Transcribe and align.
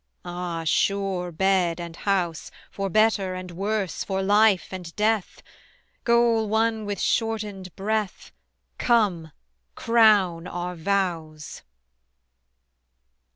Ah, 0.25 0.63
sure 0.63 1.31
bed 1.31 1.79
and 1.79 1.95
house, 1.95 2.49
For 2.71 2.89
better 2.89 3.35
and 3.35 3.51
worse, 3.51 4.03
for 4.03 4.23
life 4.23 4.69
and 4.73 4.95
death: 4.95 5.43
Goal 6.05 6.49
won 6.49 6.85
with 6.87 6.99
shortened 6.99 7.75
breath: 7.75 8.31
Come, 8.79 9.31
crown 9.75 10.47
our 10.47 10.73
vows. 10.75 11.61